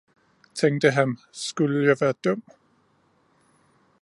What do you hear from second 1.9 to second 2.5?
være dum!